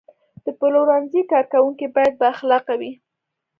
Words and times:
د 0.45 0.45
پلورنځي 0.59 1.21
کارکوونکي 1.31 1.87
باید 1.95 2.13
بااخلاقه 2.21 2.73
وي. 2.79 2.91